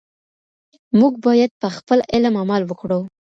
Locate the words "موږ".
0.99-1.13